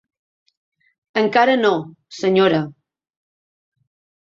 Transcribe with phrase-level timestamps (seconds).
[1.23, 1.71] Encara no,
[2.21, 2.65] senyora.